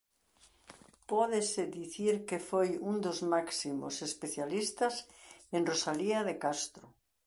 Pódese 1.11 1.63
dicir 1.77 2.15
que 2.27 2.39
foi 2.49 2.69
un 2.89 2.95
dos 3.05 3.19
máximos 3.33 3.95
especialistas 4.09 4.95
en 5.55 5.61
Rosalía 5.71 6.19
de 6.27 6.35
Castro. 6.43 6.85